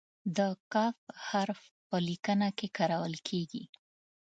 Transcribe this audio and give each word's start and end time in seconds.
د 0.37 0.39
"ک" 0.73 0.75
حرف 1.27 1.61
په 1.87 1.97
لیکنه 2.07 2.47
کې 2.57 2.67
کارول 2.77 3.13
کیږي. 3.27 3.63